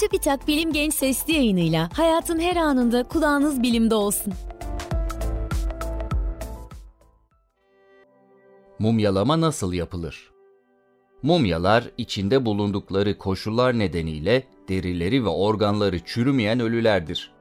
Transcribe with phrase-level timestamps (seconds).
[0.00, 4.32] TÜBİTAK Bilim Genç Sesli yayınıyla hayatın her anında kulağınız bilimde olsun.
[8.78, 10.30] Mumyalama nasıl yapılır?
[11.22, 17.32] Mumyalar içinde bulundukları koşullar nedeniyle derileri ve organları çürümeyen ölülerdir.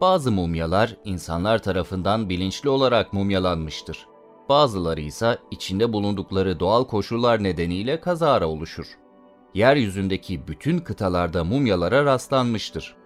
[0.00, 4.06] Bazı mumyalar insanlar tarafından bilinçli olarak mumyalanmıştır.
[4.48, 8.86] Bazıları ise içinde bulundukları doğal koşullar nedeniyle kazara oluşur.
[9.54, 12.96] Yeryüzündeki bütün kıtalarda mumyalara rastlanmıştır.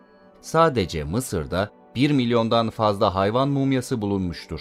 [0.40, 4.60] Sadece Mısır'da 1 milyondan fazla hayvan mumyası bulunmuştur.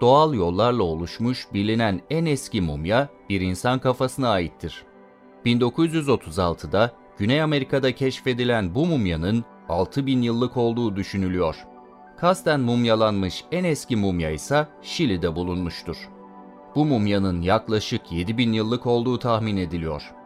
[0.00, 4.84] Doğal yollarla oluşmuş bilinen en eski mumya bir insan kafasına aittir.
[5.44, 11.56] 1936'da Güney Amerika'da keşfedilen bu mumyanın 6000 yıllık olduğu düşünülüyor.
[12.18, 15.96] Kasten mumyalanmış en eski mumya ise Şili'de bulunmuştur.
[16.74, 20.19] Bu mumyanın yaklaşık 7000 yıllık olduğu tahmin ediliyor.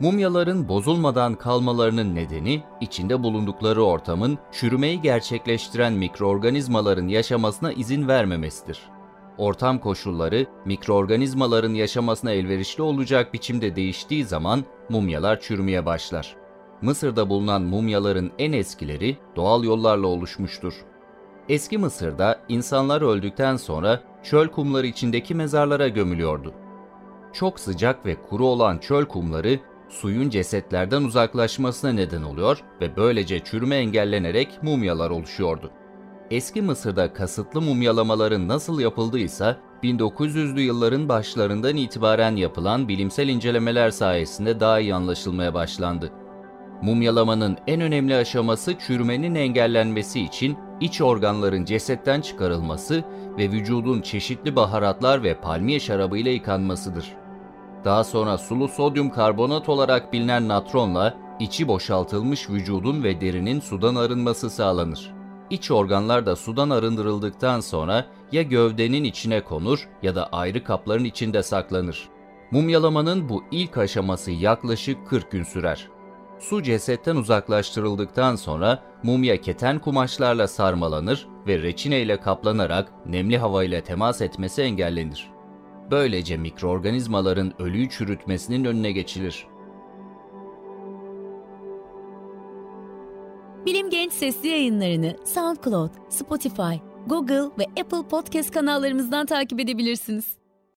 [0.00, 8.82] Mumyaların bozulmadan kalmalarının nedeni içinde bulundukları ortamın çürümeyi gerçekleştiren mikroorganizmaların yaşamasına izin vermemesidir.
[9.38, 16.36] Ortam koşulları mikroorganizmaların yaşamasına elverişli olacak biçimde değiştiği zaman mumyalar çürümeye başlar.
[16.82, 20.74] Mısır'da bulunan mumyaların en eskileri doğal yollarla oluşmuştur.
[21.48, 26.54] Eski Mısır'da insanlar öldükten sonra çöl kumları içindeki mezarlara gömülüyordu.
[27.32, 33.76] Çok sıcak ve kuru olan çöl kumları suyun cesetlerden uzaklaşmasına neden oluyor ve böylece çürüme
[33.76, 35.70] engellenerek mumyalar oluşuyordu.
[36.30, 44.80] Eski Mısır'da kasıtlı mumyalamaların nasıl yapıldıysa 1900'lü yılların başlarından itibaren yapılan bilimsel incelemeler sayesinde daha
[44.80, 46.12] iyi anlaşılmaya başlandı.
[46.82, 53.04] Mumyalamanın en önemli aşaması çürümenin engellenmesi için iç organların cesetten çıkarılması
[53.38, 57.25] ve vücudun çeşitli baharatlar ve palmiye şarabıyla yıkanmasıdır.
[57.84, 64.50] Daha sonra sulu sodyum karbonat olarak bilinen natronla içi boşaltılmış vücudun ve derinin sudan arınması
[64.50, 65.12] sağlanır.
[65.50, 71.42] İç organlar da sudan arındırıldıktan sonra ya gövdenin içine konur ya da ayrı kapların içinde
[71.42, 72.08] saklanır.
[72.50, 75.88] Mumyalamanın bu ilk aşaması yaklaşık 40 gün sürer.
[76.38, 83.80] Su cesetten uzaklaştırıldıktan sonra mumya keten kumaşlarla sarmalanır ve reçine ile kaplanarak nemli hava ile
[83.80, 85.35] temas etmesi engellenir.
[85.90, 89.46] Böylece mikroorganizmaların ölüyü çürütmesinin önüne geçilir.
[93.66, 96.74] Bilim Genç Sesli yayınlarını SoundCloud, Spotify,
[97.06, 100.36] Google ve Apple Podcast kanallarımızdan takip edebilirsiniz.